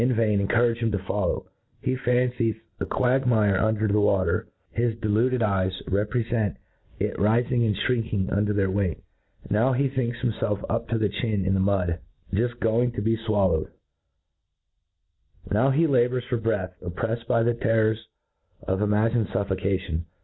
[0.09, 1.45] vain encourage him to follow.
[1.81, 6.55] He fancies a quagmire un der the water; his deluded eyes reprefent
[6.97, 9.03] it rifing and finking under their• weight:
[9.51, 11.99] Now he thinks I^imfelf up to the chin^ in the mud,
[12.33, 13.01] juft going %2i A T RE A T J S E O F going to
[13.03, 13.67] be fwallowed:
[15.53, 18.07] Now he labours for ,breath^ opprcffcd by the terrors
[18.63, 20.05] of imagined foffocation.